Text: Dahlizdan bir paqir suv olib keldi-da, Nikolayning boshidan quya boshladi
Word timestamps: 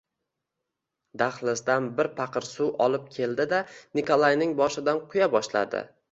Dahlizdan 1.21 1.89
bir 1.99 2.07
paqir 2.19 2.47
suv 2.47 2.71
olib 2.85 3.05
keldi-da, 3.17 3.59
Nikolayning 3.99 4.55
boshidan 4.61 5.03
quya 5.13 5.29
boshladi 5.37 5.83